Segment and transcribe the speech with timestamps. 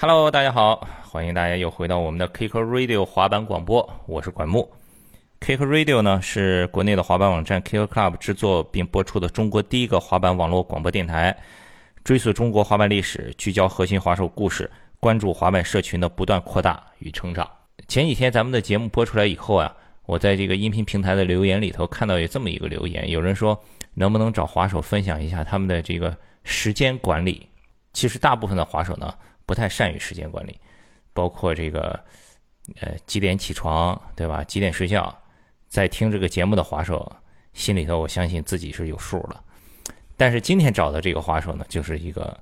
[0.00, 4.70] Hello，大家好，欢迎大家又回到我们的 Kick Radio 滑板广播，我是管木。
[5.40, 11.36] Kick Radio 呢是国内的滑板网站 Kick Club 制作并播出的中国第一个滑板网络广播电台，
[12.04, 14.70] 追溯中国滑板历史，聚焦核心滑手故事，
[15.00, 17.50] 关注滑板社群的不断扩大与成长。
[17.88, 19.74] 前几天咱们的节目播出来以后啊，
[20.06, 23.60] 我在这个音频平台的留言里头看到有这么一个留言，有人说
[23.94, 27.48] 能不能找滑手分享一下他们的这个时间管理？
[27.92, 29.12] 其实大部分的滑手呢。
[29.48, 30.60] 不太善于时间管理，
[31.14, 31.98] 包括这个，
[32.82, 34.44] 呃，几点起床，对吧？
[34.44, 35.18] 几点睡觉？
[35.70, 37.10] 在听这个节目的滑手
[37.54, 39.42] 心里头，我相信自己是有数了。
[40.18, 42.38] 但是今天找的这个滑手呢，就是一个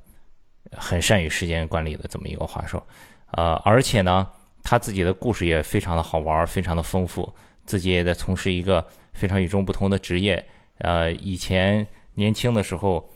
[0.73, 2.85] 很善于时间管理的这么一个滑手，
[3.31, 4.29] 呃，而且呢，
[4.65, 7.33] 他自己的故事也非常的好玩，非常的丰富，
[7.67, 10.45] 自己也在从事一个非常与众不同的职业。
[10.79, 13.09] 呃，以前年轻的时候，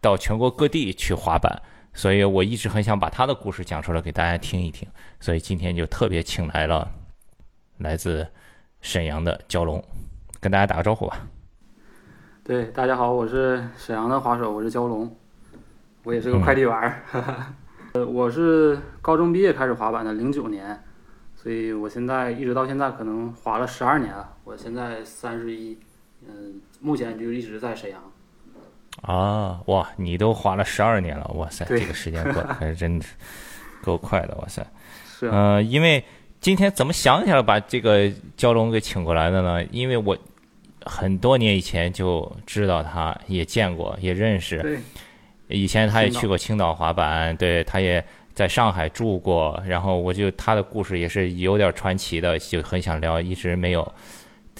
[0.00, 1.60] 到全国各地去滑板。
[1.94, 4.86] 所以我一直很想把他的故事讲出来给大家听一听，
[5.20, 6.90] 所以今天就特别请来了
[7.78, 8.26] 来自
[8.80, 9.82] 沈阳的蛟龙，
[10.40, 11.26] 跟大家打个招呼吧。
[12.42, 15.16] 对，大家好，我是沈阳的滑手，我是蛟龙，
[16.02, 17.02] 我也是个快递员儿。
[17.92, 20.82] 呃， 我是高中毕业开始滑板的，零九年，
[21.36, 24.36] 所以我现在一直到现在可能滑了十二年了。
[24.42, 25.78] 我现在三十一，
[26.26, 28.02] 嗯，目前就一直在沈阳。
[29.02, 29.88] 啊哇！
[29.96, 33.04] 你都滑了十二年了，哇塞，这个时间过得还是真的
[33.82, 34.64] 够快的，哇塞。
[35.18, 35.28] 是。
[35.30, 36.02] 嗯，因为
[36.40, 39.62] 今天怎么想起来把这个蛟龙给请过来的呢？
[39.70, 40.16] 因为我
[40.84, 44.58] 很多年以前就知道他，也见过，也认识。
[44.62, 44.78] 对。
[45.48, 49.62] 以前他也去过青岛滑板，对，他也在上海住过。
[49.66, 53.92] 然后我就他的故事也是有点传奇的，就很想聊，一直没有。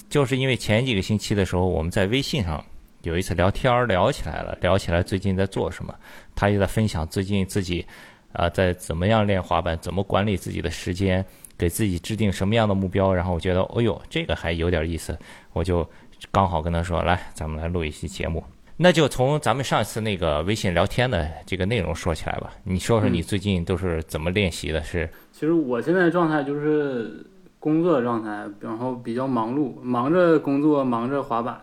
[0.07, 2.63] 就是因为前几个星期的时候，我们在微信上。
[3.05, 5.93] 有一次聊天聊起来了，聊起来最近在做什么，
[6.33, 7.85] 他就在分享最近自己，
[8.33, 11.23] 啊，在怎么样练滑板，怎么管理自己的时间，
[11.55, 13.13] 给自己制定什么样的目标。
[13.13, 15.17] 然后我觉得，哦呦，这个还有点意思，
[15.53, 15.87] 我就
[16.31, 18.43] 刚好跟他说，来，咱们来录一期节目。
[18.77, 22.51] 那就从咱们上一次那个微信聊天的这个内容说起来吧。
[22.63, 24.81] 你说说你最近都是怎么练习的？
[24.83, 25.07] 是？
[25.31, 27.23] 其实我现在的状态就是
[27.59, 31.61] 工作状态，然后比较忙碌，忙着工作，忙着滑板。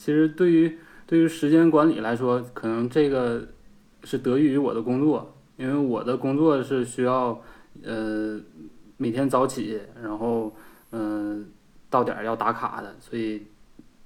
[0.00, 3.46] 其实对于对于时间管理来说，可能这个
[4.02, 7.38] 是得益于我的工作，因为我的工作是需要
[7.84, 8.40] 呃
[8.96, 10.50] 每天早起，然后
[10.92, 11.46] 嗯
[11.90, 13.42] 到点儿要打卡的，所以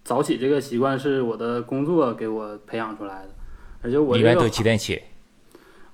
[0.02, 3.28] 早起这个习惯是我的工作给我培养出来的。
[3.80, 5.00] 而且我一般都几点起？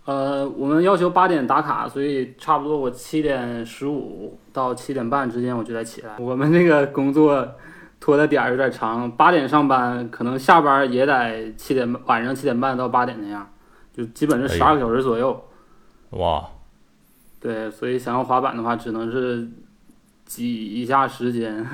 [0.06, 6.16] 呃，我们要求八点打卡，所以差不多我七点十五到七点半之间我就得起来。
[6.18, 7.46] 我们这个工作。
[8.00, 13.46] 拖的点儿有点长，八点上班，可能下班也得七点晚上七点半到八点那样，
[13.94, 15.44] 就基本是十二个小时左右。
[16.12, 16.48] 哇，
[17.38, 19.46] 对，所以想要滑板的话，只能是
[20.24, 21.64] 挤一下时间。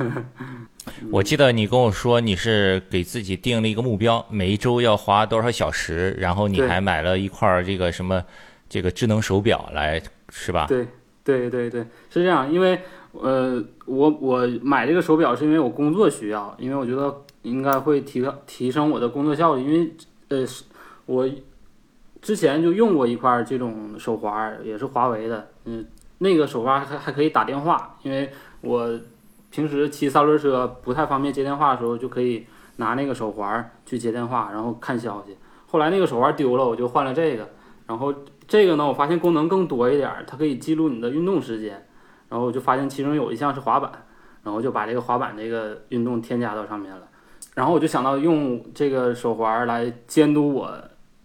[1.12, 8.20] 我记得你跟我说你是给自己定了一个目标，每一周要滑多少小时，然后你还买了一块这个什么
[8.68, 10.66] 这个智能手表来，是吧？
[10.66, 10.88] 对
[11.22, 12.80] 对对对，是这样，因为。
[13.22, 19.62] 呃，我我买这个手表是因为我工作需要，因为我觉得应该会提高提升我的工作效率。
[19.62, 19.92] 因为
[20.28, 20.46] 呃，
[21.06, 21.28] 我
[22.20, 25.86] 之前就用过一块这种手环，也是华为的，嗯，
[26.18, 28.98] 那个手环还还可以打电话，因为我
[29.50, 32.44] 平时骑三轮车不太方便接电话的时候，就可以
[32.76, 35.36] 拿那个手环去接电话，然后看消息。
[35.66, 37.48] 后来那个手环丢了，我就换了这个，
[37.86, 38.12] 然后
[38.48, 41.86] 这个呢，我发现功能更多一点，它可以记录你的运动时间。
[42.28, 43.90] 然后我就发现其中有一项是滑板，
[44.42, 47.02] 然后就把这个滑板这个运动添加到上面了。
[47.54, 50.70] 然后我就想到用这个手环来监督我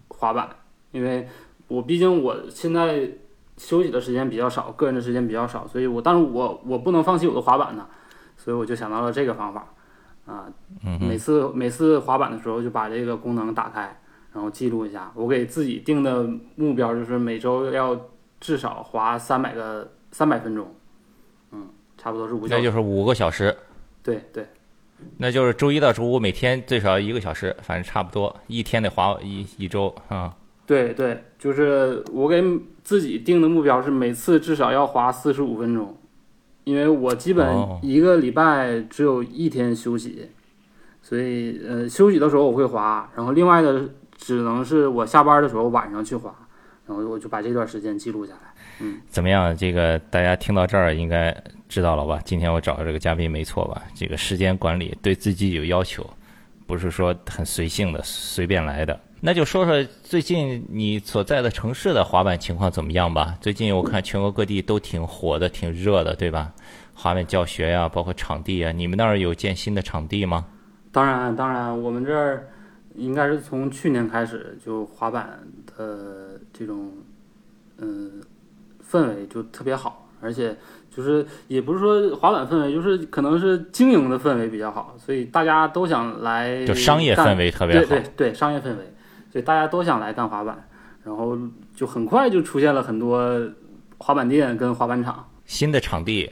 [0.08, 0.48] 滑板，
[0.92, 1.28] 因为
[1.68, 3.10] 我毕竟我现在
[3.58, 7.86] 休息的时间比较少，个人的时间比较少，所以我但是我我不能放弃我的滑板呢，
[8.38, 9.68] 所以我就想到了这个方法
[10.26, 10.46] 啊。
[11.00, 14.00] 每次每次滑板的时候就把这个功能打开，
[14.34, 15.12] 然后记录一下。
[15.16, 18.00] 我给自己定的目标就是每周要
[18.40, 20.74] 至少滑三百个三百分钟。
[22.02, 23.56] 差不多是五，那就是五个小时。
[24.02, 24.44] 对对，
[25.18, 30.36] 那就是周一到周五每天最少一个小时，反正差不多一天得划一一周啊。
[30.66, 32.44] 对对，就是我给
[32.84, 35.96] 自己定的目标是每次至少要滑四十五分钟，
[36.64, 37.46] 因为我基本
[37.84, 40.32] 一个礼拜只有一天休息，
[41.04, 46.34] 所以呃休息的时候我会滑，然后另外的只能是我下班的时候晚上去滑，
[46.88, 48.51] 然后我就把这段时间记录下来。
[49.10, 49.56] 怎么样？
[49.56, 51.36] 这个大家听到这儿应该
[51.68, 52.20] 知道了吧？
[52.26, 53.84] 今天我找的这个嘉宾没错吧？
[53.96, 56.10] 这个时间管理对自己有要求，
[56.66, 59.00] 不是说很随性的随便来的。
[59.24, 63.38] 那就说说最近你所在的城市的滑板情况怎么样吧？
[63.40, 66.52] 最近我看全国各地都挺火的，挺热的，对吧？
[66.94, 70.46] 滑板教学呀，包括场地啊，你们那儿有建新的场地吗？
[70.92, 72.48] 当然，当然，我们这儿
[72.96, 76.92] 应该是从去年开始就滑板的这种
[77.78, 78.22] 嗯
[78.92, 80.56] 氛围就特别好，而且
[80.94, 87.86] 就是也不是说滑板氛围，就是可能是经营的氛围比较好，所以大家都想来就商业氛围特别好。
[87.86, 88.94] 对对对，商业氛围，
[89.32, 90.68] 所以大家都想来干滑板，
[91.06, 91.38] 然后
[91.74, 93.40] 就很快就出现了很多
[93.98, 95.26] 滑板店跟滑板场。
[95.46, 96.30] 新的场地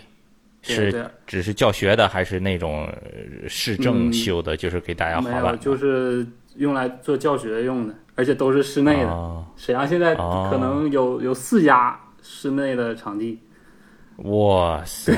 [0.61, 5.57] 是只是教学的，还是那种呃市政嗯修的，就是给大家没有，滑板的？
[5.57, 6.27] 就是
[6.57, 9.09] 用来做教学用的，而且都是室内的。
[9.09, 11.99] 哦沈阳现在哦可能有有四家
[12.31, 13.39] 室内的场地，
[14.17, 15.11] 哇塞，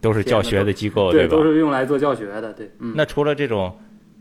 [0.00, 1.44] 都是教学的机构，对，吧都？
[1.44, 3.72] 是用来做教学的，对，嗯，那除了这种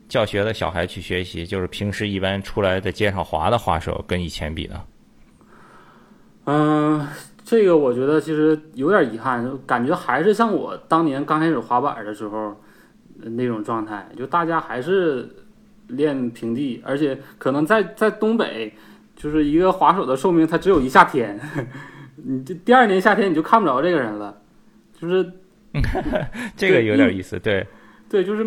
[0.08, 4.84] 教学的小孩去学习，就是平时一般出来在街上滑的滑手，跟以前比呢？
[6.44, 7.08] 嗯，
[7.44, 12.56] 这个我觉得其实有点遗憾，就感觉还是像我当年刚开始滑板的时候
[13.24, 15.28] 呃那种状态，就大家还是
[15.88, 18.72] 练平地，而且可能在在东北，
[19.16, 21.40] 就是一个滑手的寿命，他只有一夏天，
[22.28, 24.36] 你这第二年夏天你就看不着这个人了，
[25.00, 25.32] 就是
[26.58, 27.66] 这个有点意思，对，
[28.10, 28.46] 对，就是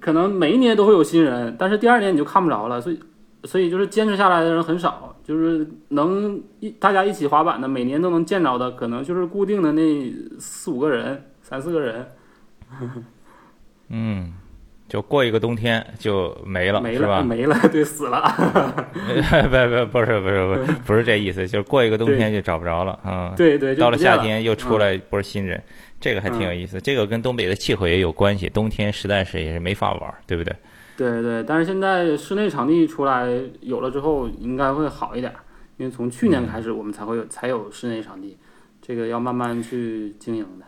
[0.00, 3.00] 可能每一年都会有新人，但是第二年你就看不着了，所以
[3.44, 12.06] 所以就是坚持下来的人很少，就是能一大家一起滑板的，每年都能见着的，可能就是固定的那四五个人、三四个人。
[13.88, 14.32] 嗯，
[14.94, 17.24] 就过一个冬天就没了，没是吧了，？
[17.24, 18.22] 没了， 对，死了。
[18.94, 23.34] 不不不是不是不是 不是这意思，就是过一个冬天就找不着了，嗯。
[23.36, 25.60] 对对，到了夏天又出来一波新人，
[26.00, 26.80] 这个还挺有意思。
[26.80, 30.54] 这个跟东北的气候也有关系，冬天实在是也是没法玩，对不对？
[30.96, 33.26] 对对，但是现在室内场地出来
[33.62, 35.32] 有了之后，应该会好一点，
[35.76, 38.38] 因为从去年开始我们才会有才有室内场地，
[38.80, 40.64] 这个要慢慢去经营的。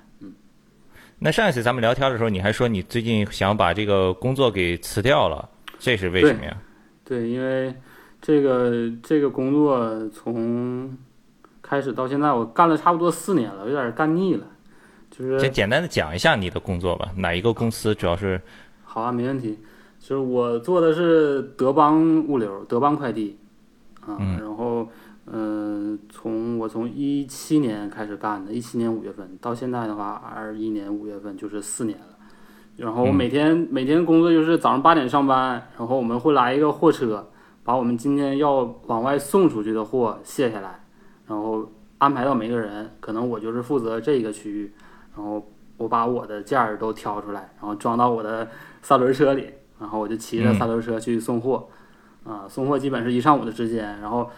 [1.19, 5.49] 那上一次咱们聊天的时候，你还说你最近想把这个工作给辞掉了，
[5.79, 6.57] 这是为什么呀？
[7.05, 7.75] 对，因为
[8.21, 10.97] 这个这个工作从
[11.63, 14.47] 开始到现在，我干了差不多四年了，有点干腻了。
[15.11, 18.41] 就是先简单的讲一下你的工作吧，哪一个公司主要是
[18.85, 19.59] 好啊，没问题。
[19.99, 23.39] 就是我做的是德邦物流，德邦快递
[24.01, 24.87] 啊，嗯然后
[25.26, 32.17] 嗯、呃从我从一七年开始干的，一七年五月份到现在的话，二一年五月份就是四年了。
[32.76, 37.31] 然后我嗯每天、每天工作就是早上八点上班，然后我们会来一个货车，
[37.64, 38.56] 把我们今天要
[38.87, 40.84] 往外送出去的货卸下来，
[41.26, 44.72] 然后安排到每个人，可能我就是负责这个区域，
[45.17, 48.46] 然后我把我的件儿都挑出来，然后装到我的
[48.82, 49.49] 三轮车里，
[49.81, 51.67] 然后我就骑着三轮车去送货，
[52.25, 54.29] 啊，送货基本是一上午的时间，然后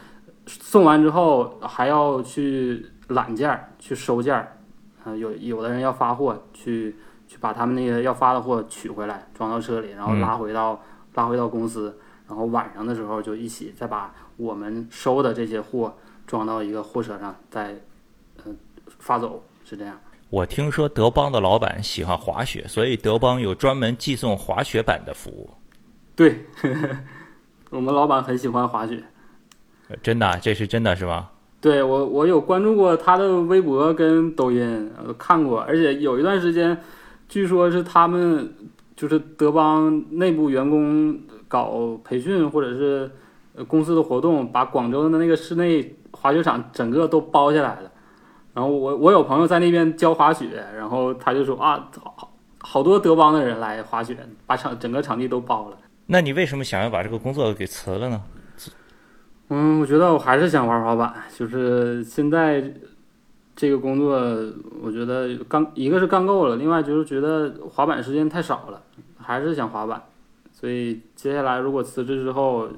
[0.48, 4.56] 送完之后还要去揽件儿、去收件儿，
[5.04, 6.96] 啊，有有的人要发货，去
[7.26, 10.82] 去把他们那个要发的货取回来，装到车里，然后拉回到、
[11.14, 15.94] 拉回到公司，然后晚上的时候就一起再把我们收的这些货
[16.26, 17.74] 装到一个货车上，再
[18.44, 18.56] 嗯、
[18.98, 19.98] 发走，是这样。
[20.30, 25.50] 我听说德邦的老板喜欢滑雪，所以德邦有专门寄送滑雪板的服务。
[26.14, 26.44] 对，
[27.70, 29.02] 我们老板很喜欢滑雪。
[29.88, 31.30] 呃真的啊，这是真的是吧？
[31.60, 36.78] 对我，我有关注过他的微博跟抖音，呃看过，而且有一段时间，
[37.28, 38.54] 据说是他们
[38.94, 43.10] 就是德邦内部员工搞培训或者是
[43.54, 47.90] 呃公司的活动，把广州的那个室内滑雪场整个都包下来了。
[48.54, 55.76] 然后我我有朋友在那边教滑雪，然后他就说啊，好好多德邦的人来滑雪，把场整个场地都包了。
[56.06, 58.22] 那你为什么想要把这个工作给辞了呢？
[59.50, 62.62] 嗯，我觉得我还是想玩滑板，就是现在
[63.56, 64.10] 这个工作，
[64.82, 68.82] 我觉得刚一个是干够了，另外就是觉得滑板时间太少了，
[69.16, 70.02] 还是想滑板，
[70.52, 72.68] 所以接下来如果辞职之后，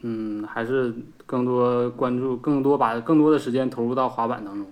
[0.00, 0.90] 嗯，还是
[1.26, 4.66] 更多关注，更多把更多的时间投入到滑板当中。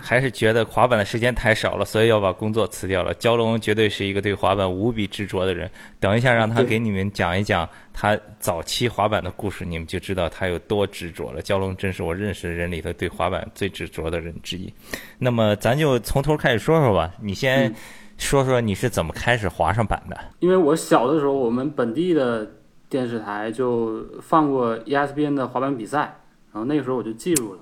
[0.00, 3.14] 还是觉得滑板的时间太少了，所以要把工作辞掉了。
[3.16, 5.70] 蛟龙绝对是一个对滑板无比执着的人。
[6.00, 11.42] 等一下让他给你们讲一讲他早期滑板的故事，你们就知道他有多执着了。
[11.42, 14.72] 蛟龙真是我认识的人里头对滑板最执着的人之一。
[15.18, 17.74] 那么咱就从头开始说说吧，你先
[18.16, 20.16] 说说你是怎么开始滑上板的。
[20.40, 22.50] 因为我小的时候，我们本地的
[22.88, 26.16] 电视台就放过 E ESPN 的滑板比赛，
[26.52, 27.60] 然后那个时候我就记住了。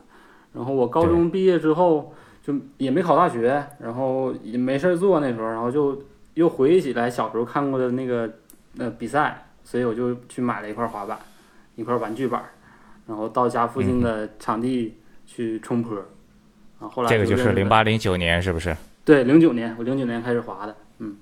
[0.53, 6.03] 然后我高中毕业之后就也没考大学，然后也没事儿做那时候，然后就
[6.35, 8.29] 又回忆起来小时候看过的那个
[8.79, 11.19] 呃比赛，所以我就去买了一块滑板，
[11.77, 12.43] 一块玩具板，
[13.07, 15.97] 然后到家附近的场地去冲坡，
[16.81, 18.77] 啊，后来这个就是零八零九年，是不是？
[19.05, 21.17] 对，零九年我零九年开始滑的，嗯，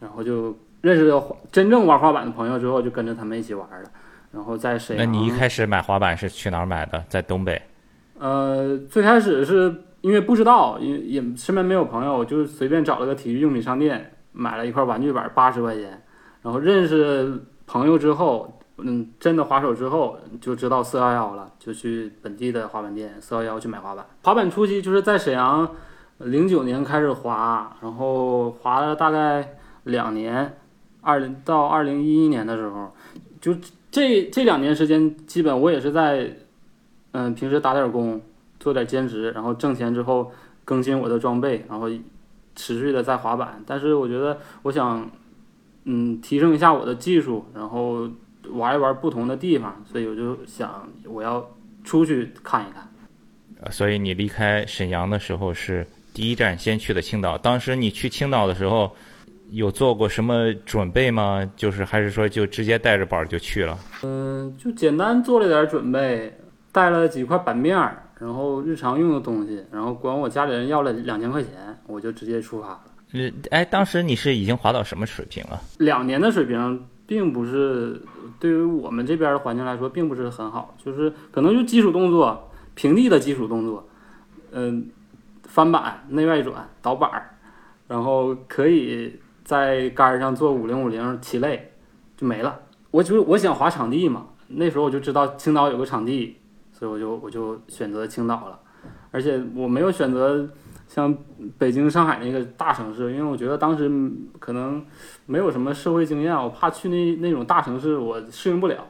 [0.00, 3.90] 然后就认识了真正玩滑板的朋友之后，就跟着他们一起玩了。
[4.32, 7.04] 然后在沈阳，那你一开始买滑板是去哪儿买的？
[7.08, 7.60] 在东北。
[8.18, 16.02] 呃，最开始是因为不知道，因也身边没有朋友，就是随便找了个体育用品商店，买了一块玩具板，八十块钱。
[16.42, 24.06] 然后认识朋友之后，嗯，真的滑手之后，就知道四幺幺了，就去本地的滑板店四幺幺去买滑板。
[24.22, 25.68] 滑板初期就是在沈阳，
[26.18, 30.56] 零九年开始滑，然后滑了大概两年，
[31.00, 32.94] 二零到二零一一年的时候，
[33.40, 33.54] 就
[33.90, 36.30] 这这两年时间，基本我也是在，
[37.18, 38.20] 嗯，平时打点工，
[38.60, 40.30] 做点兼职，然后挣钱之后
[40.66, 41.88] 更新我的装备，然后
[42.54, 43.58] 持续的在滑板。
[43.66, 45.10] 但是我觉得，我想，
[45.84, 48.06] 嗯，提升一下我的技术，然后
[48.50, 51.42] 玩一玩不同的地方，所以我就想我要
[51.84, 52.86] 出去看一看。
[53.62, 57.38] 呃所以你离开沈阳的时候是第一站先去的青岛。
[57.38, 58.94] 当时你去青岛的时候，
[59.52, 61.50] 有做过什么准备吗？
[61.56, 63.78] 就是还是说就直接带着板儿就去了？
[64.02, 66.30] 嗯，就简单做了点准备，
[66.76, 67.74] 带了几块板面，
[68.18, 71.52] 然后日常用的东西，然后管我家里人要了两千块钱，
[71.86, 72.80] 我就直接出发了。
[73.14, 75.58] 呃，哎，当时你是已经滑到什么水平了？
[75.78, 77.98] 两年的水平并不是
[78.38, 83.88] 对于我们这边的环境来说并不是很好，就是可能就基础动作，平地的基础动作，
[84.52, 84.90] 嗯，
[85.44, 87.10] 翻板、内外转、倒板，
[87.88, 91.72] 然后可以在杆上做五零五零起类，
[92.18, 92.60] 就没了。
[92.90, 96.36] 我就我想滑场地嘛，那时候我就知道青岛有个场地，
[96.78, 98.58] 所以我就我就选择青岛了，
[99.10, 100.46] 而且我没有选择
[100.86, 101.16] 像
[101.56, 103.90] 北京、上海那个大城市，因为我觉得当时
[104.38, 104.84] 可能
[105.24, 108.84] 没有什么社会经验，我怕去那那种大城市我适应不了，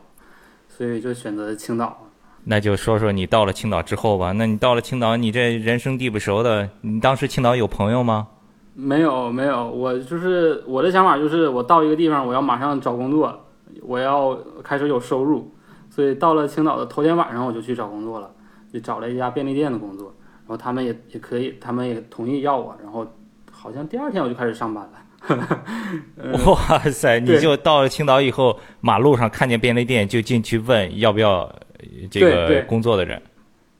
[0.69, 2.09] 所以就选择青岛。
[2.43, 4.33] 那就说说你到了青岛之后吧。
[4.33, 8.27] 那你到了青岛，你这人生地不熟的，你当时青岛有朋友吗？
[8.75, 13.47] 没有没有，我就是我的想法就是我到一个地方，我要马上找工作，
[13.83, 15.51] 我要开始有收入，
[15.97, 18.31] 所以到了青岛的头天晚上我就去找工作了，
[18.71, 20.15] 就找了一家便利店的工作，
[20.47, 23.07] 然后他们也也可以，他们也同意要我，然后
[23.51, 24.91] 好像第二天我就开始上班了。
[26.23, 27.19] 呃哇塞！
[27.19, 33.21] 你就到了青岛以后，马路上看见便利店就进去问要不要呃这个工作的人。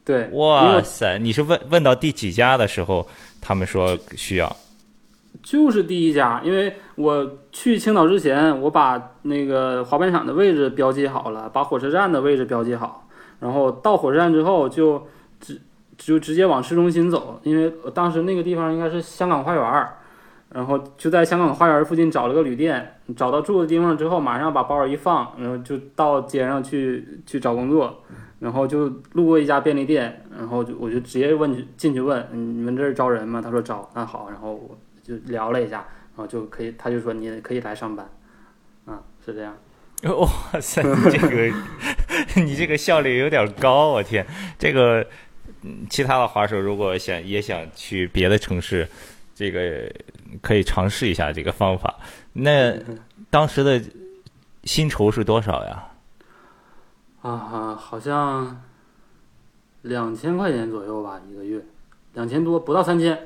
[0.03, 1.19] 对，哇塞！
[1.19, 3.07] 你是问问到第几家的时候，
[3.43, 4.57] 他们说需要？
[5.43, 13.09] 就是第一家，因为我去青岛之前，我把那个滑板场的位置标记好了，把火车站的位置标记好，
[13.41, 15.07] 然后到火车站之后就
[15.41, 15.61] 直
[15.97, 19.89] 就直接往市中心走，因为当时那个地方应该是香港花园，
[20.51, 28.03] 然后就在香港花园附近找了个旅店，找到住的地方之后，马上把包一放，然后就到街上去去找工作，
[28.39, 33.41] 然后就路过一家便利店，然后就我就直接问进去问，你们这儿招人吗？
[33.43, 38.09] 他说招，那好，然后我就聊了一下，然后就可以，他就说你可以来上班，
[38.87, 39.57] 啊，是这样。
[40.03, 40.83] 哇塞！
[40.83, 41.57] 你这个
[42.43, 44.27] 你这个效率有点高，我天！
[44.59, 45.07] 这个
[45.63, 48.87] 嗯其他的滑手如果想也想去别的城市，
[49.35, 49.91] 这个
[50.43, 51.99] 可以尝试一下这个方法。
[52.35, 52.75] 那
[53.31, 53.83] 当时的
[54.65, 55.89] 薪酬是多少呀？
[57.23, 58.63] 啊，好像
[59.83, 61.65] 两千块钱左右吧，一个月，
[62.13, 63.19] 两千多，不到三千。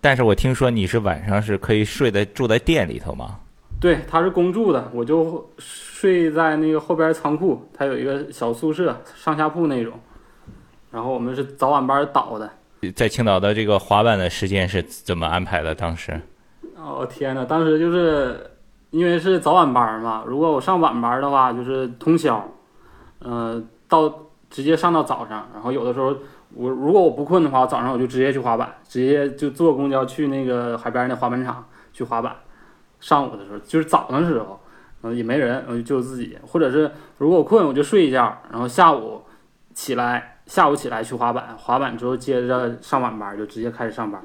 [0.00, 3.38] 但是我听说你是晚上是可以睡在住在店里头吗？
[3.80, 9.92] 对，他是公住的，我就睡在那个后边仓库，他有一个小宿舍，上下铺那种。
[10.90, 12.50] 然后我们是早晚班倒的。
[12.94, 15.74] 在青岛的这个滑板的时间是怎么安排的？
[15.74, 16.20] 当时
[16.76, 18.50] 哦天呐，当时就是
[18.90, 22.46] 因为是早晚班嘛，如果我上晚班的话，就是通宵，
[23.20, 24.12] 呃，到
[24.50, 25.48] 直接上到早上。
[25.54, 26.14] 然后有的时候
[26.54, 32.34] 我如果我不困的话，早上我就直接去滑板，直接就坐公交去那个海边那滑板场去滑板。
[32.98, 34.60] 上午的时候就是早上的时候，
[35.02, 39.22] 嗯、也没人，我就就自己，或者是如果我困我就睡一觉，然后下午
[39.72, 44.22] 起来，下午起来去滑板，滑板之后接着上晚班，就直接开始上班，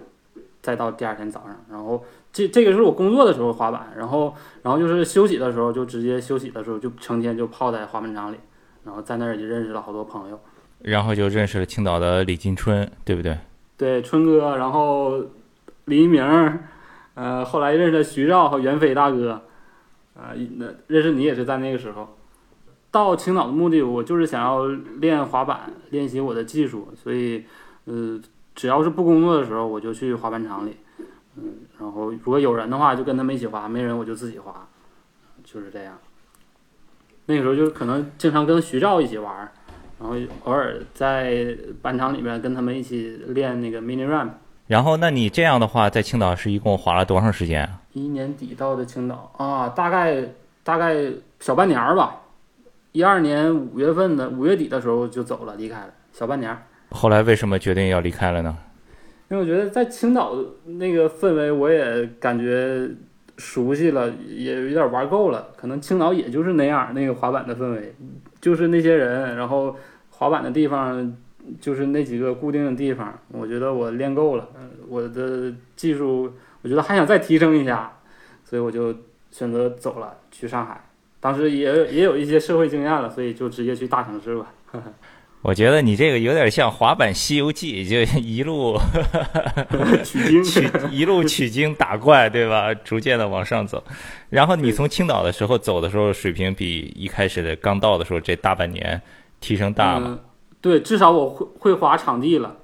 [0.62, 2.04] 再到第二天早上，然后。
[2.36, 8.38] 这这个是我工作的时候滑板，然后然后就是休息的时候就直接休息的时候就成天就泡在滑板场里，
[8.84, 10.38] 然后在那儿也认识了好多朋友，
[10.86, 13.38] 然后就认识了青岛的李金春，对不对？
[13.76, 15.20] 对春哥，然后
[15.86, 16.24] 李一鸣，
[17.16, 19.42] 呃，后来认识了徐照和袁飞大哥，
[20.16, 22.16] 啊、那认识你也是在那个时候。
[22.92, 27.44] 到青岛的目的，我就是想要练滑板，练习我的技术，所以，
[27.86, 28.22] 呃，
[28.54, 30.78] 只要是不工作的时候，我就去滑板场里，
[31.36, 34.66] 嗯，然后如果有人的话，就跟他们一起滑；没人我就自己滑，
[35.44, 35.98] 就是这样。
[37.26, 39.52] 那个时候就可能经常跟徐照一起玩儿，
[40.00, 44.30] 然后偶尔在板场里边跟他们一起练那个 mini ramp。
[44.68, 47.82] 然后，那你这样的话，在青岛是一共花了多长时间啊？
[47.94, 50.24] 一年底到的青岛啊，大概
[50.64, 51.06] 大概
[51.40, 52.22] 小半年儿吧。
[52.92, 56.64] 一二年五月份的五月底的时候就走了，离开了，小半年儿。
[56.90, 58.58] 后来为什么决定要离开了呢？
[59.30, 60.36] 因为我觉得在青岛
[60.66, 62.90] 那个氛围，我也感觉
[63.38, 65.50] 熟悉了，也有点玩够了。
[65.58, 67.94] 可能青岛也就是那样，那个滑板的氛围，
[68.40, 69.76] 就是那些人，然后
[70.10, 71.16] 滑板的地方
[71.60, 73.14] 就是那几个固定的地方。
[73.30, 74.48] 我觉得我练够了，
[74.88, 77.92] 我的技术，我觉得还想再提升一下，
[78.44, 78.96] 所以我就
[79.32, 80.82] 选择走了，去上海。
[81.20, 84.54] 当时也也有一些社会经验了，所以就直接去大城市吧。
[85.46, 88.76] 我觉得你这个有点像滑板《西游记》，就一路
[90.04, 92.74] 取经取一路取经打怪，对吧？
[92.74, 93.84] 逐渐的往上走。
[94.32, 99.00] 然后你从青岛的时候走的时候，水平比一开始的刚到的时候这大半年
[99.40, 100.08] 提升大吗？
[100.08, 100.20] 嗯，
[100.62, 102.56] 对，至少我会会滑场地了，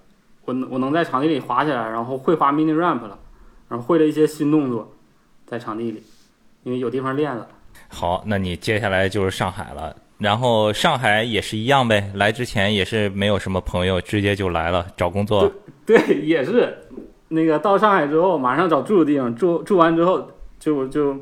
[0.46, 3.20] 我能我能在场地里滑起来，然后会滑 mini ramp 了，
[3.70, 4.92] 然后会了一些新动作，
[5.46, 6.02] 在场地里，
[6.64, 7.48] 因为有地方练了。
[7.90, 9.96] 好，那你接下来就是上海了。
[10.22, 15.52] 然后上海也是一样呗，来之前也是没有什么朋友，直接就来了找工作。
[15.84, 16.78] 对，也是，
[17.30, 21.18] 那个到上海之后，马上找住的地方，住住完之后就就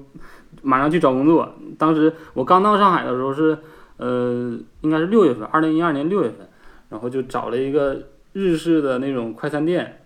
[0.61, 1.49] 马上去找工作。
[1.77, 3.57] 当时我刚到上海的时候是，
[3.95, 6.45] 呃，应该是六月份，二零一二年六月份，
[6.89, 8.03] 然后就找了一个
[8.33, 10.01] 日式的那种快餐店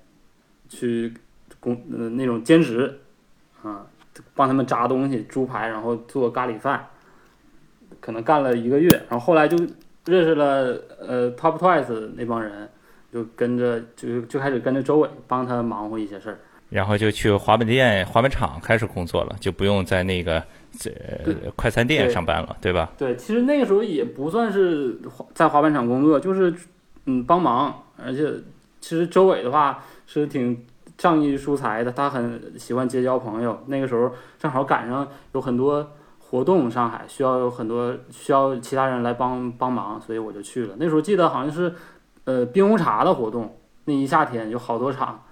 [0.69, 1.11] 去
[1.59, 2.99] 工，呃，那种兼职，
[3.63, 3.87] 啊，
[4.35, 6.89] 帮他们炸东西，猪排，然后做咖喱饭。
[7.99, 9.57] 可能干了一个月，然后后来就
[10.05, 12.69] 认识了呃 Top Twice 那帮人，
[13.11, 20.43] 就跟着就就开始跟着周伟帮他忙活一些事儿，然后就去滑板店、滑板厂开始工作了，就不用在那个
[20.77, 20.91] 这
[21.55, 22.91] 快餐店上班了，对吧？
[22.97, 24.99] 对，其实那个时候也不算是
[25.33, 26.53] 在滑板厂工作，就是
[27.05, 28.29] 嗯帮忙，而且
[28.81, 30.65] 其实周伟的话是挺
[30.97, 35.89] 仗义疏财的，他很喜欢结交朋友，那个时候正好赶上有很多。
[36.33, 40.75] 活动上海需要有很多需要其他人来帮帮忙，所以我就去了。
[40.79, 41.71] 那时候记得好像是，
[42.23, 45.23] 呃，冰红茶的活动，那一夏天有好多场，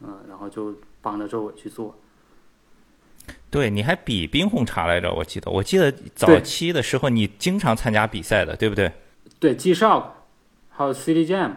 [0.00, 1.96] 嗯，然后就帮着周伟去做。
[3.48, 8.90] 对，你还比冰红茶来着，我记得，我记得早期的时候你经常参加比赛的，对不对？
[9.38, 10.02] 对，G Shock，
[10.70, 11.52] 还有 City Jam，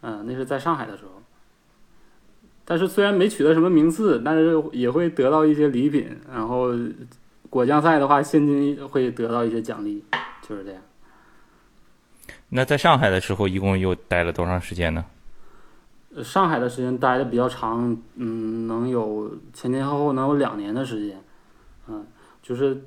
[0.00, 1.10] 嗯，那是在上海的时候。
[2.64, 6.70] 但是虽然没取得什么名次，但是也会得到一些礼品，然后。
[7.50, 10.04] 果酱赛的话，现金会得到一些奖励，
[10.42, 10.82] 就是这样。
[12.50, 15.04] 那在上海的时候，一共又待了多长时间呢？
[16.22, 21.22] 上海的时间待的比较长，嗯，能有前前后后能有两年的时间。
[21.86, 22.06] 嗯，
[22.42, 22.82] 就是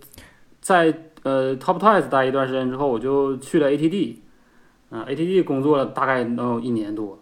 [0.59, 0.93] 在
[1.23, 4.17] 呃 Top Twice 待一段时间之后，我就去了 ATD，
[4.89, 7.20] 嗯，ATD 工作了大概能有一年多。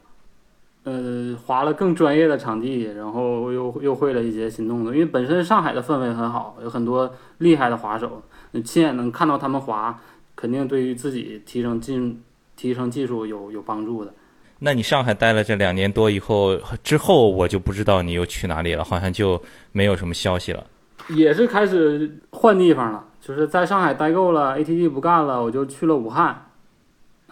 [0.84, 4.94] 呃，滑了更专业的场地，然后又又会了一些新动作。
[4.94, 10.00] 因为本身上海的氛围很好，有很多厉害的滑手，你亲眼能看到他们滑，
[10.36, 12.24] 肯定对于自己提升进
[12.56, 14.14] 提升技术有有帮助的。
[14.60, 20.66] 那你上海待了这两年多以后，之后我就不知道你又去哪里了，好像就没有什么消息了。
[21.10, 26.46] 也是开始换地方了，就是在上海待够了，ATD 不干了，我就去了武汉。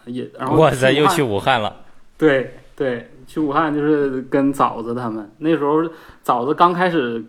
[0.06, 1.76] 也然后哇塞，又去武汉了。
[2.18, 3.10] 对对。
[3.28, 5.84] 去武汉就是跟枣子他们那时候，
[6.24, 7.22] 枣子刚开始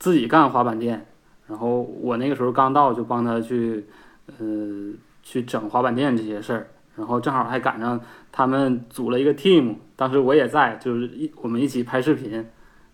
[0.00, 1.06] 自己干滑板店，
[1.46, 3.86] 然后我那个时候刚到就帮他去，
[4.26, 8.00] 呃，去整滑板店这些事儿，然后正好还赶上
[8.32, 12.44] 他们组了一个 team，当时我也在，就是一我们一起拍视频，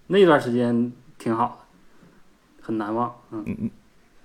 [0.09, 3.71] 那段时间挺好的，很难忘，嗯，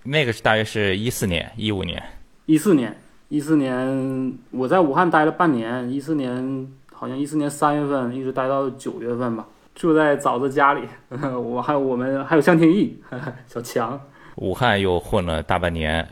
[0.04, 2.04] 那个是大约是一四年、一五年、
[2.48, 2.98] 一四年、
[3.30, 6.70] 一四年，我在武汉待了半年，一四年。
[7.00, 10.82] 好像一四年三月份一直待到九月份吧，住在枣子家里。
[11.42, 13.02] 我还有我们还有向天意，
[13.48, 13.98] 小强。
[14.36, 16.06] 武汉又混了大半年，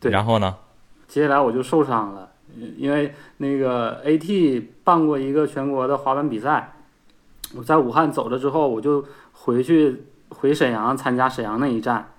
[0.00, 0.10] 对。
[0.10, 0.56] 然后呢？
[1.06, 2.30] 接下来我就受伤了，
[2.78, 6.72] 因为那个 AT 办过一个全国的滑板比赛，
[7.54, 12.12] 我在武汉走了之后，我就回去回沈阳参加沈阳那一站，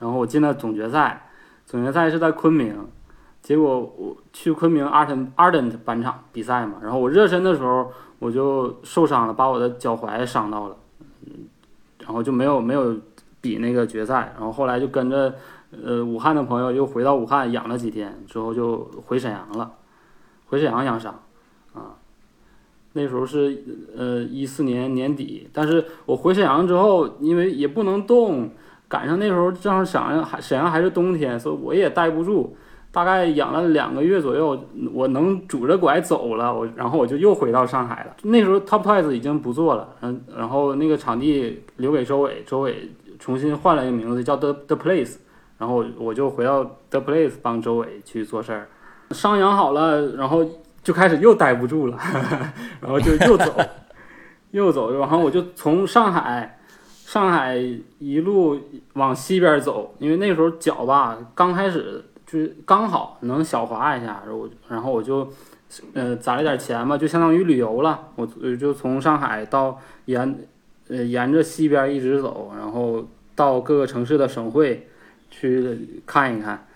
[0.00, 1.28] 然后我进了总决赛，
[1.64, 2.88] 总决赛是在昆明。
[3.40, 10.76] 结果我去昆明 Art Ardent 板场比赛嘛，然后我热身的时候我就受伤了，把我的脚踝伤到了，
[12.00, 12.94] 然后就没有没有
[13.40, 15.34] 比那个决赛，然后后来就跟着
[15.70, 19.72] 呃武汉的朋友又回到武汉养了几天，之后就回沈阳了，
[20.46, 21.18] 回沈阳养伤，
[21.72, 21.96] 啊，
[22.92, 23.64] 那时候是
[23.96, 28.50] 呃一四年年底，但是我回沈阳之后，因为也不能动，
[28.88, 32.54] 赶上那时候正好沈阳还沈阳还是冬天，所以我也待不住。
[32.90, 34.58] 大概养了两个月左右，
[34.92, 38.16] 我能拄着拐走了，我然后我就又回到上海了。
[38.22, 45.16] 那时候 Top Twice 已经不做了，嗯，然后那个场地留给周伟，周伟重新换了一个名字叫 The The Place，
[45.58, 48.68] 然后我就回到 The Place 帮周伟去做事儿。
[49.10, 50.44] 伤养好了，然后
[50.82, 51.98] 就开始又待不住了，
[52.80, 53.54] 然后就又走，
[54.50, 56.58] 又走，然后我就从上海，
[57.04, 57.62] 上海
[57.98, 58.58] 一路
[58.94, 62.02] 往西边走，因为那时候脚吧刚开始。
[62.30, 65.26] 就是刚好能小滑一下，然后我然后我就，
[65.94, 67.98] 呃，攒了点钱嘛，就相当于旅游了。
[68.16, 70.38] 我就从上海到沿，
[70.88, 73.02] 呃，沿着西边一直走，然后
[73.34, 74.86] 到各个城市的省会
[75.30, 76.66] 去看一看，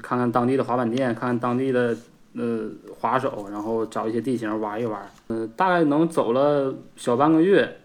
[0.00, 1.96] 看看当地的滑板店，看看当地的
[2.36, 5.02] 呃滑手，然后找一些地形玩一玩。
[5.30, 7.78] 嗯，大概能走了小半个月，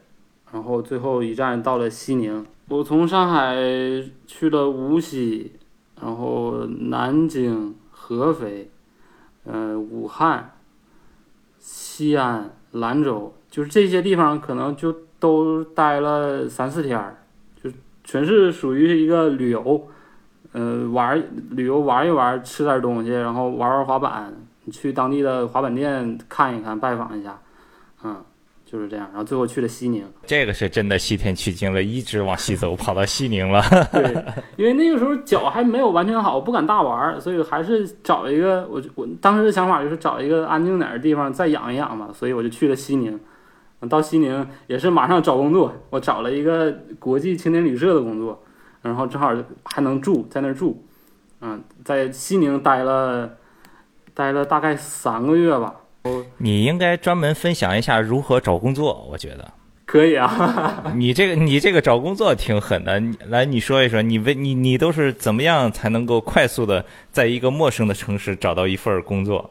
[0.53, 2.45] 然后最后一站到了西宁。
[2.69, 3.55] 我从上海
[4.27, 5.53] 去了无锡。
[6.01, 8.69] 然后南京、合肥、
[9.43, 10.51] 呃武汉、
[11.59, 17.17] 西安、兰州，就是这些地方，可能就都待了三四天儿，
[17.61, 17.69] 就
[18.03, 19.87] 全是属于一个旅游，
[20.51, 24.33] 呃玩旅游玩一玩，吃点东西，然后玩玩滑板，
[24.71, 27.39] 去当地的滑板店看一看，拜访一下，
[28.03, 28.23] 嗯。
[28.69, 30.05] 就是这样，然后最后去了西宁。
[30.27, 33.63] 这个是真的西天取经了，一直往西走，跑到西宁了。
[33.93, 34.03] 对，
[34.57, 43.17] 因为那个时候脚还没有完全好，不敢大玩，所以还是找一个，我我当时的想法就是找一个安静点的地方再养一养嘛，所以我就去了西宁。
[43.87, 48.43] 到西宁也是马上找工作，我找了一个国际青年旅社的工作，
[48.81, 49.31] 然后正好
[49.63, 50.83] 还能住在那儿住，
[51.41, 53.37] 嗯，在西宁待了
[54.13, 55.75] 待了大概三个月吧。
[56.37, 59.51] 你应该专门分享一下如何找工作，我觉得
[59.85, 60.83] 可以啊。
[60.95, 69.49] 你这个你这个找工作挺狠的，来你说一说，你为你你都是怎么样才能够快速的在一个陌生的城市找到一份工作？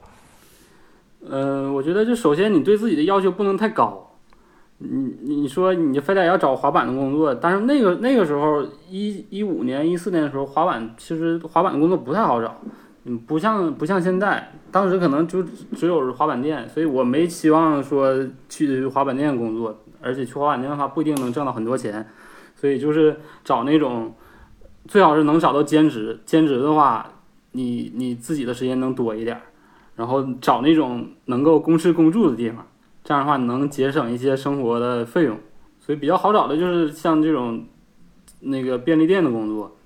[1.29, 4.03] 嗯，我觉得就首先你对自己的要求不能太高。
[4.79, 12.55] 你你说你非得要找滑板的工作，但是那个那个时候一一五年一四年的时候，滑板其实滑板的工作不太好找。
[13.09, 15.41] 嗯，不像不像现在，当时可能就
[15.77, 18.13] 只有滑板店，所以我没期望说
[18.49, 22.05] 去滑板店工作，而且去滑板店的话不一定能挣到很多钱，
[22.57, 24.13] 所以就是找那种
[24.89, 27.09] 最好是能找到兼职，兼职的话，
[27.53, 29.41] 你你自己的时间能多一点，
[29.95, 32.67] 然后找那种能够公吃公住的地方，
[33.05, 35.39] 这样的话能节省一些生活的费用，
[35.79, 37.65] 所以比较好找的就是像这种
[38.41, 39.77] 那个便利店的工作，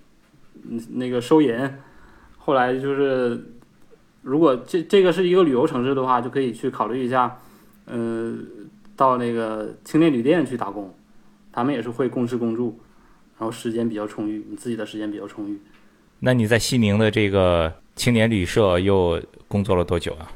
[0.66, 1.54] 嗯，那个收银。
[2.50, 3.40] 后来就是，
[4.22, 7.38] 如果这这个是一个旅游城市的话，就可以去考虑一下，
[7.84, 8.34] 呃，
[8.96, 10.92] 到那个青年旅店去打工，
[11.52, 12.76] 他们也是会公吃公住，
[13.38, 15.60] 然后时间比较充裕，你自己的时间比较充裕。
[16.18, 20.32] 那你在西宁的这个青年旅社又工作了多久啊？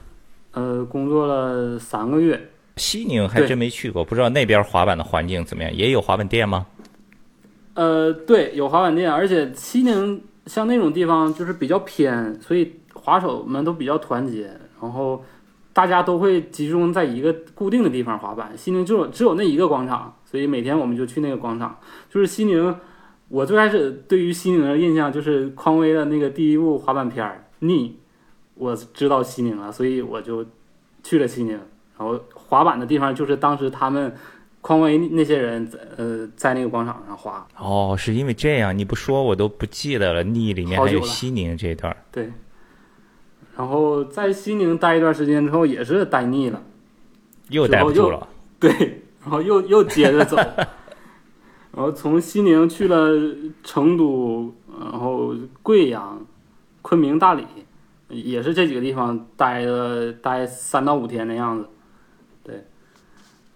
[0.52, 2.40] 呃，工作了三个月。
[2.76, 5.74] 西宁还真没去过，不知道那边滑板的环境怎么样？
[5.74, 6.64] 也有滑板店吗？
[7.74, 10.22] 呃，对，有滑板店，而且西宁。
[10.46, 15.24] 像那种地方就是比较偏，所以滑手们都比较团结，然后
[15.72, 18.56] 大家都会集中在一个固定的地方滑板。
[18.56, 21.78] 西宁就只有那一个广场，所以每天我们就去那个广场。
[22.10, 22.76] 就是西宁，
[23.28, 27.88] 我最开始对于西宁的印象就是匡威的那个第一部滑板片儿《逆》，
[28.54, 30.44] 我知道西宁了，所以我就
[31.02, 31.52] 去了西宁。
[31.98, 34.14] 然后滑板的地方就是当时他们。
[34.66, 37.46] 匡威那些人，呃，在那个广场上滑。
[37.58, 40.22] 哦，是因为这样，你不说我都不记得了。
[40.22, 41.94] 逆里面还有西宁这段。
[42.10, 42.32] 对。
[43.54, 46.62] 然后在西宁待一段时间之后，也是待腻了，
[47.50, 48.26] 又待不住了。
[48.58, 48.70] 对，
[49.20, 50.34] 然后又又接着走，
[51.76, 53.10] 然后从西宁去了
[53.62, 54.50] 成都，
[54.80, 56.26] 然后贵阳、
[56.80, 57.44] 昆明、大理，
[58.08, 61.68] 也是这几个地方待了待三到五天的样子。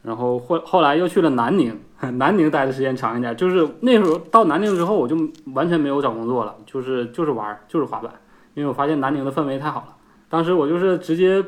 [0.08, 1.78] 然后后后来又去了南宁，
[2.14, 3.36] 南宁待的时间长一点。
[3.36, 5.14] 就是那时候到南宁之后，我就
[5.52, 8.10] 完全没有找工作了，就是就是玩，就是滑板。
[8.54, 9.94] 因为我发现南宁的氛围太好了。
[10.30, 11.44] 当时我就是直接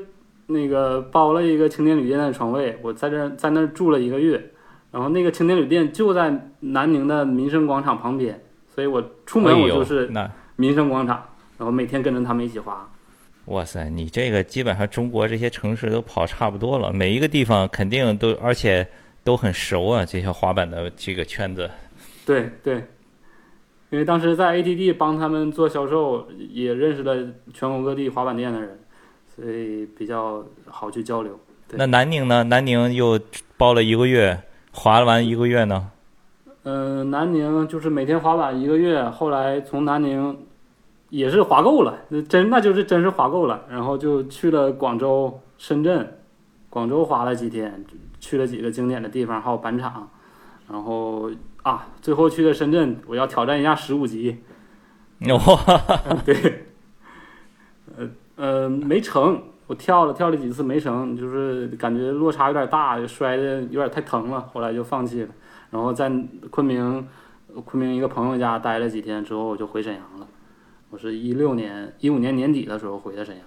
[0.49, 4.53] 那个包了一个青年旅店的床位，我在这在那儿住了一个月。
[4.93, 10.13] 然后那个青年旅店就在南宁的民生广场旁边，所以我出门我就是
[10.57, 11.23] 民生广场，
[11.57, 12.90] 然后每天跟着他们一起滑。
[13.51, 18.87] 哇塞，你这个基本上中国这些城市都跑差不多了，每一个地方肯定都，而且
[19.25, 21.69] 都很熟啊，这些滑板的这个圈子。
[22.25, 22.77] 对对，
[23.91, 27.17] 因为当时在 ATD 帮他们做销售，也认识了
[27.53, 28.79] 全国各地滑板店的人，
[29.35, 31.37] 所以比较好去交流。
[31.71, 32.45] 那南宁呢？
[32.45, 33.19] 南宁又
[33.57, 35.91] 包了一个月，滑完一个月呢？
[36.63, 40.39] 嗯，南宁就是每天滑板一个月，后来从南宁。
[41.11, 46.19] 也是滑够了，那真那就是真是滑够了，然后就去了广州、深圳，
[46.69, 47.85] 广州滑了几天，
[48.21, 50.09] 去了几个经典的地方，还有板场，
[50.71, 51.31] 然后
[51.63, 54.39] 啊，最后去的深圳，我要挑战一下十五级，
[55.29, 56.67] 哇，对，
[57.97, 65.29] 呃呃没成，我跳了跳了几次没成，就是感觉落差有点大，摔的有点太疼了，后来就放弃了。
[65.71, 66.11] 然后在
[66.51, 67.09] 昆明，
[67.65, 70.27] 昆明一个朋友家待了几天之后，我就回沈阳了。
[70.91, 73.45] 我是一六年一五年年底的时候回的沈阳，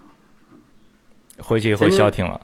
[1.40, 2.40] 回去以后消停了。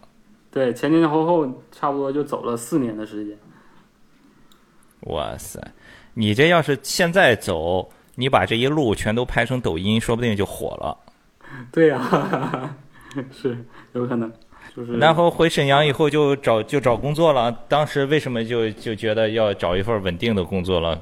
[0.52, 3.38] 对，前前后后差不多就走了四年的时间。
[5.04, 5.62] 哇塞，
[6.16, 10.98] 你这要是现在走，你把这一路全都拍成抖音，说不定就火了。
[11.72, 12.76] 对呀、
[13.32, 13.58] 是
[13.94, 14.30] 有可能，
[14.76, 17.50] 就是然后回沈阳以后就找就找工作了。
[17.70, 21.02] 当时为什么就就觉得要找一份稳定的工作了？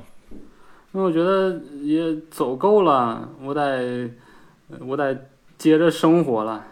[0.93, 4.09] 因为我觉得也走够了，我得
[4.79, 5.15] 我得
[5.57, 6.65] 接着生活了。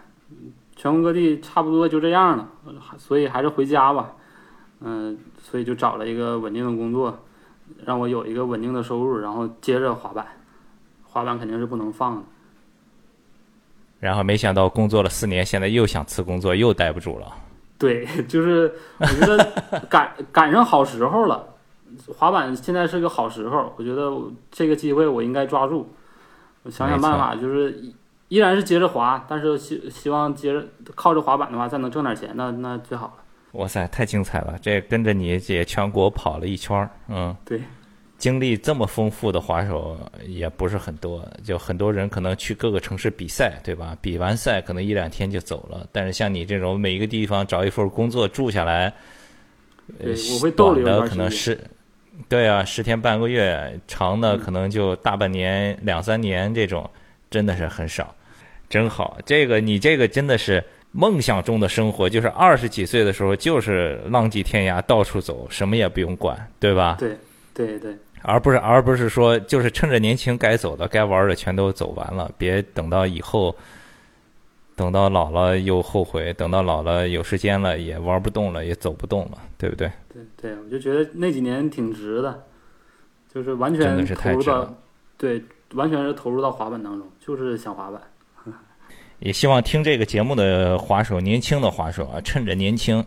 [0.74, 2.48] 全国各地差不多就这样了，
[2.98, 4.12] 所以还是回家吧。
[4.80, 7.18] 嗯、所以就找了一个稳定的工作，
[7.84, 10.26] 让我有一个稳定的收入，然后接着滑板。
[11.02, 12.22] 滑板肯定是不能放的。
[13.98, 17.26] 然后没想到工作了四年，现在又想辞工作，又待不住了。
[17.78, 19.42] 对，就是我觉得
[19.88, 21.42] 赶赶上好时候了，
[22.16, 24.12] 滑板现在是个好时候，我觉得
[24.50, 25.88] 这个机会我应该抓住。
[26.62, 27.94] 我想想办法，就是依
[28.28, 33.14] 依然是接着滑，但是希希望接着靠着滑板的话，再能挣点钱，那那最好了。
[33.52, 34.58] 哇塞，太精彩了！
[34.60, 37.62] 这跟着你也全国跑了一圈儿，嗯，对，
[38.18, 43.96] 经历这么丰富的滑手也不是很多，就很多人可能去各个城市比赛，对吧？
[44.02, 48.92] 比完赛可能一两天就走了，但是像你这种每一个地方找一份工作住下来，
[50.00, 51.08] 呃对，我会逗留的。
[51.08, 51.58] 可能是，
[52.28, 56.88] 对啊，十天半个月，长的可能就大半年、两三年这种，
[57.30, 58.14] 真的是很少，
[58.68, 59.18] 真好。
[59.24, 66.96] 这个你这个真的是梦想中的生活，就是二十几岁的时候就是浪迹天涯，到处走，什么也不用管，对吧？
[66.98, 67.16] 对
[67.54, 73.54] 对对而不是而不是说就是趁着年轻该走的、该玩的全都走完了，别等到以后。
[74.76, 79.90] 等到老了又后悔，等到老了有时间了也玩不动了，也走不动了，对不对？
[80.12, 82.44] 对对，我就觉得那几年挺值的，
[83.34, 84.70] 就是完全投入到值
[85.16, 88.00] 对，完全是投入到滑板当中，就是想滑板。
[89.18, 93.02] 也希望听这个节目的滑手，年轻的滑手啊，趁着年轻，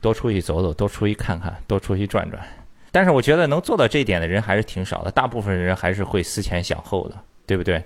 [0.00, 2.42] 多出去走走，多出去看看，多出去转转。
[2.90, 7.80] 但是我觉得能做到这一点的人还是挺少的，大部分人还是会思前想后的，对不对？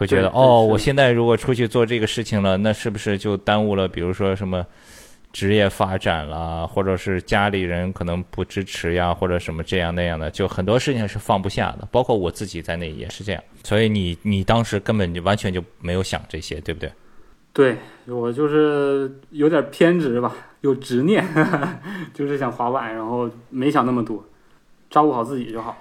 [0.00, 4.64] 会觉得哦，我现在如果出去做这个事情了，那是不是就耽误了，比如说什么
[5.30, 13.44] 职业发展啦，或者是家里人可能不支持呀，或者什么这样那样的，就很多事情是放不下的，包括我自己在内也是这样。
[13.62, 16.90] 所以你你当时根本就完全就没有想这些，对不对？
[17.52, 21.22] 对我就是有点偏执吧，有执念，
[22.14, 24.24] 就是想滑板，然后没想那么多，
[24.88, 25.76] 照顾好自己就好。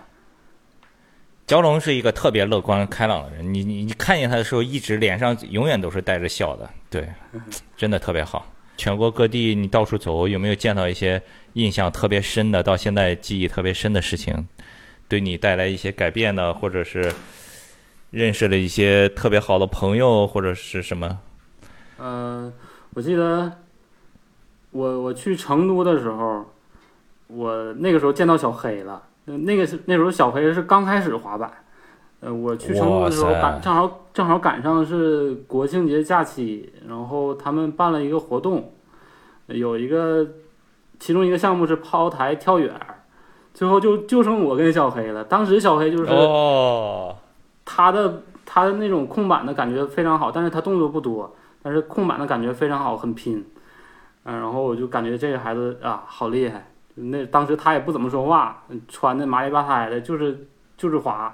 [1.50, 7.10] 蛟龙是一个特别乐观开朗的人，你你你看见他的时候，一直脸上永远都是带着笑的，对，
[7.76, 8.46] 真的特别好。
[8.78, 11.20] 全国各地你到处走，有没有见到一些
[11.54, 14.48] 印象特别深的，到现在记忆特别深的事情，
[15.08, 17.12] 对你带来一些改变的，或者是
[18.12, 21.20] 认识了一些特别好的朋友，或者是什么？
[21.98, 22.54] 呃，
[22.94, 23.52] 我记得
[24.70, 26.46] 我我去成都的时候，
[27.26, 29.02] 我那个时候见到小黑了。
[29.30, 31.52] 呃那个是那时候小黑是刚开始滑板，
[32.22, 38.74] 呃，我去成都的时候赶正好正好赶上是国庆节假期，然后他们办了一个活动，
[39.46, 40.28] 有一个
[41.00, 42.74] 其中一个项目是抛台跳远，
[43.54, 45.24] 最后就就剩我跟小黑了。
[45.24, 47.16] 当时小黑就是哦，
[47.64, 53.46] 他的他的那种控板的感觉非常好，但是他动作不多，但是控板的感觉非常好，很拼。
[54.24, 56.66] 嗯，然后我就感觉这个孩子啊，好厉害。
[56.96, 60.48] 那当时他也不怎么说话，穿的麻里吧胎的，就是
[60.78, 61.34] 就是滑。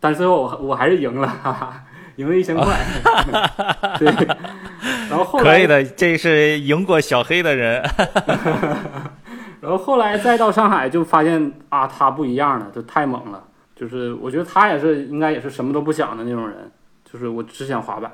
[0.00, 1.84] 但是最后我我还是赢了，哈哈，
[2.16, 2.66] 赢了一千块。
[3.98, 4.06] 对，
[5.08, 7.82] 然后后来可以的，这是赢过小黑的人。
[9.60, 13.42] 然后后来再到上海，就发现啊，他不一样了，就太猛了。
[13.74, 16.70] 就是我觉得他也是应该也是什么都不想的那种人，
[17.04, 18.12] 就是我只想滑板，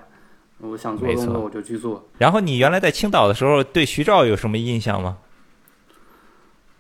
[0.61, 2.07] 我想做动作我就去做。
[2.18, 5.18] 然后你原来在青岛的时候，对徐照有什么印象吗？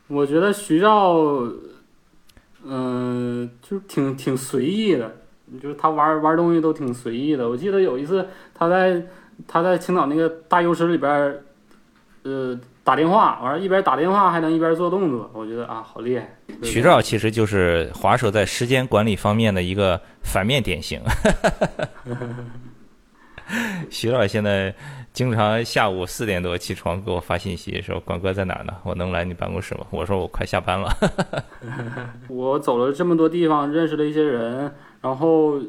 [0.08, 1.14] 我觉得徐照，
[2.64, 5.16] 嗯、就是挺挺随意的，
[5.62, 7.48] 就是他玩玩东西都挺随意的。
[7.48, 9.02] 我记得有一次他在
[9.46, 11.42] 他在青岛那个大优池里边儿，
[12.22, 16.36] 呃，打电话，完了一边打电话还能一边做动作，我觉得啊，好厉害。
[16.62, 21.00] 徐照其实就是滑手在时间管理方面的一个反面典型。
[23.90, 24.74] 徐照现在
[25.14, 28.74] 经常下午四点多起床给我发信息，说：“管哥在哪呢？
[28.82, 30.92] 我能来你办公室吗？”我说：“我快下班了。
[32.28, 35.60] ”我走了这么多地方，认识了一些人，然后，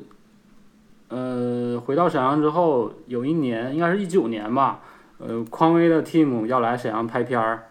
[1.09, 4.79] 呃，回到沈阳之后，有一年应该是一九年吧，
[5.19, 7.65] 呃，匡威的 team 要来沈阳拍片儿，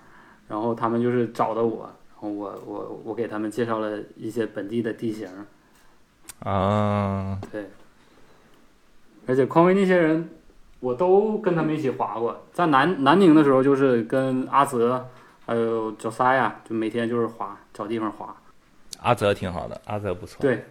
[0.47, 5.29] 然后他们就是找的我，然后我我我给他们介绍了一些本地的地形。
[6.39, 7.69] 啊，对。
[9.27, 10.29] 而且匡威那些人，
[10.85, 12.45] 我都跟他们一起滑过。
[12.53, 15.09] 在南南宁的时候，就是跟阿泽，
[15.47, 18.37] 还有小三呀，就每天就是滑，找地方滑。
[19.01, 20.43] 阿泽挺好的，阿泽不错。
[20.43, 20.67] 对，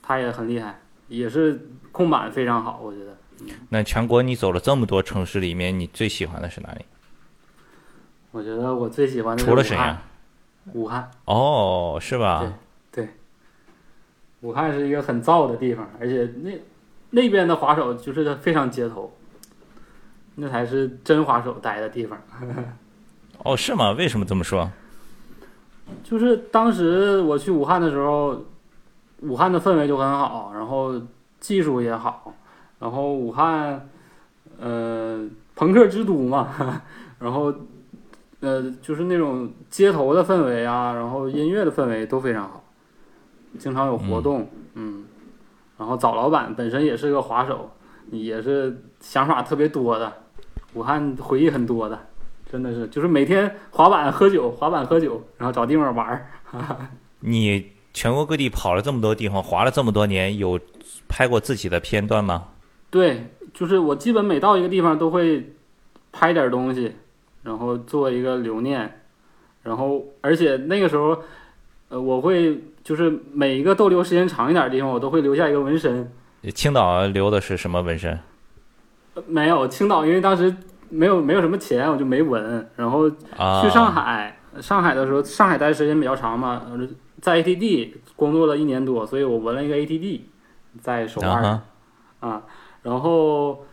[0.00, 1.60] 他也很厉害，也是
[1.92, 3.14] 控板非常好，我觉得。
[3.68, 6.86] 那全国你走了这么多城市里面，你最喜欢的是哪里？
[8.30, 9.98] 我觉得我最喜欢的除了沈阳，
[10.72, 11.10] 武汉。
[11.26, 12.50] 哦，是吧？
[12.90, 13.04] 对。
[13.04, 13.10] 对。
[14.40, 16.50] 武汉是一个很燥的地方，而且那。
[17.12, 19.12] 那边的滑手就是非常街头，
[20.36, 22.18] 那才是真滑手待的地方。
[23.44, 23.92] 哦，是吗？
[23.92, 24.70] 为什么这么说？
[26.04, 28.44] 就是当时我去武汉的时候，
[29.22, 30.94] 武汉的氛围就很好，然后
[31.40, 32.34] 技术也好，
[32.78, 33.88] 然后武汉，
[34.58, 36.82] 呃，朋克之都嘛，
[37.18, 37.52] 然后，
[38.40, 42.62] 呃，就是那种街头的氛围啊，然后音乐的氛围都非常好，
[43.58, 45.04] 经常有活动，嗯。
[45.76, 47.70] 然后早老板本身也是个滑手，
[48.10, 50.12] 也是想法特别多的，
[50.74, 51.98] 武汉回忆很多的，
[52.50, 56.30] 真的是就是每天滑板喝酒，滑板喝酒，然后找地方玩儿。
[57.20, 60.58] 你全国各地跑了这么多地方，滑了这么多年，有
[61.08, 62.48] 拍过自己的片段吗？
[62.90, 65.54] 对，就是我基本每到一个地方都会
[66.12, 66.92] 拍点东西，
[67.42, 69.00] 然后做一个留念，
[69.62, 71.16] 然后而且那个时候，
[71.88, 72.60] 呃，我会。
[72.82, 76.10] 就是每一个逗留时间长一点的地方，我都会留下一个纹身。
[76.54, 78.18] 青岛留的是什么纹身？
[79.26, 80.56] 没有青岛，因为当时
[80.88, 82.66] 没有没有什么钱，我就没纹。
[82.76, 86.62] 然后去上海，上海的时候，上海待的时间比较长嘛，
[87.20, 90.22] 在 ATD 工作了一年多，所以我纹了一个 ATD
[90.80, 91.60] 在手腕上。
[92.20, 92.42] 啊，
[92.82, 93.64] 然后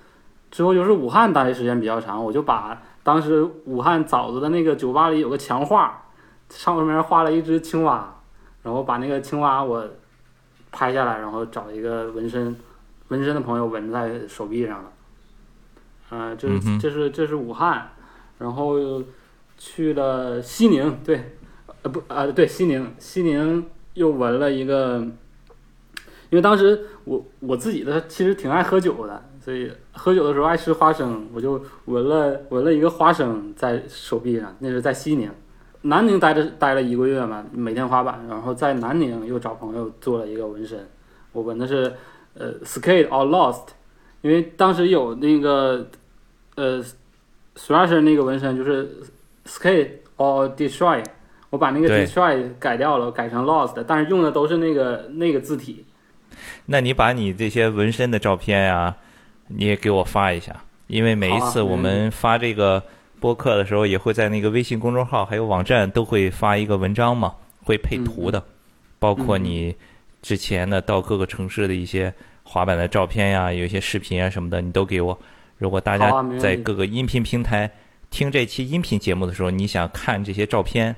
[0.52, 6.04] 之后就是武汉待的时间比较长，我就把当时武汉枣子的那个酒吧里有个墙画，
[6.50, 8.14] 上面画了一只青蛙。
[8.64, 9.88] 然后把那个青蛙我
[10.78, 12.56] 拍下来，然后找一个纹身，
[13.08, 14.92] 纹身的朋友纹在手臂上了。
[16.12, 16.48] 嗯，这
[16.80, 17.90] 这是这是武汉，
[18.38, 18.76] 然后
[19.58, 21.36] 去了西宁，对，
[21.82, 25.00] 呃不啊对西宁，西宁又纹了一个，
[26.30, 35.32] 因为当时我我自己的其实挺爱喝酒的，所以喝酒的时候爱吃花生，我就纹了纹了一个花生在手臂上，那是在西宁。
[35.88, 40.78] 南宁待着待了一个月嘛，每天滑板，然后在南宁又找朋友做了一个纹身，
[41.32, 41.94] 我纹的是
[42.34, 43.68] 呃 skate or lost，
[44.22, 45.88] 因为当时有那个
[46.56, 46.84] 呃
[47.56, 48.90] thrasher 那个纹身就是
[49.46, 51.02] skate or destroy，
[51.50, 55.86] 我把那个 destroy 改掉了，改成 lost，但是用的都是那个那个字体。
[56.66, 58.94] 那你把你这些纹身的照片呀，
[59.48, 60.54] 你也给我发一下，
[60.88, 62.84] 因为每一次我们发这个。
[63.20, 68.44] 播客的时候也会在那个微信公众号还有网站都会发一个文章嘛，会配图的，
[69.00, 69.76] 包括你
[70.22, 75.18] 之前的到各个城市的一些滑板的照片呀，有一些视频啊什么的，你都给我。
[75.58, 77.70] 如果大家在各个音频平台
[78.10, 80.96] 听这期音频节目的时候，你想看这些照片，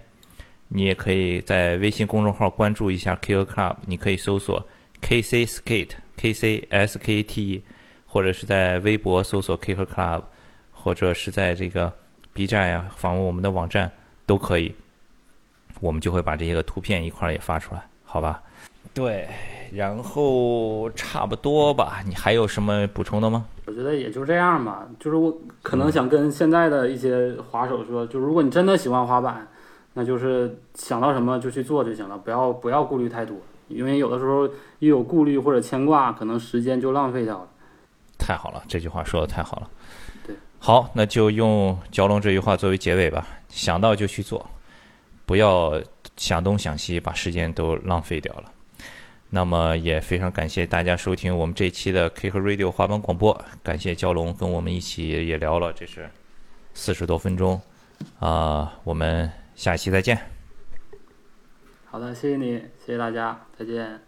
[0.67, 4.61] 你也可以在微信公众号关注一下 K 歌 Club，你可以搜索
[5.01, 7.63] KC Skate KC S K T，
[8.05, 10.23] 或者是在微博搜索 K 歌 Club，
[10.71, 11.91] 或者是在这个。
[12.39, 13.91] B 站呀，访问我们的网站
[14.25, 14.73] 都可以，
[15.81, 18.41] 我们就会把这些个图片一块儿也发出来，好吧？
[18.93, 19.27] 对，
[19.73, 22.01] 然后差不多吧。
[22.07, 23.45] 你还有什么补充的吗？
[23.65, 24.87] 我觉得也就这样吧。
[24.97, 29.45] 就是我可能想跟现在的一些滑手说，就如果你真的喜欢滑板，
[29.95, 33.35] 那就是想到什么就去做就行了，不要不要顾虑太多，
[33.67, 34.47] 因为有的时候
[34.79, 37.47] 一有顾虑或者牵挂，可能时间就浪费掉了。
[38.17, 39.69] 太好了，这句话说的太好了。
[40.59, 43.25] 好，那就用蛟龙这句话作为结尾吧。
[43.47, 44.47] 想到就去做，
[45.25, 45.81] 不要
[46.17, 48.51] 想东想西，把时间都浪费掉了。
[49.29, 53.39] 那么也非常感谢大家收听我们这一期的 K 和 Radio 滑板广播。
[53.63, 56.09] 感谢蛟龙跟我们一起也聊了，这是
[56.73, 57.59] 四十多分钟
[58.19, 58.73] 啊。
[58.83, 60.19] 我们下期再见。
[61.85, 63.99] 好的，谢谢你，谢谢大家，再见。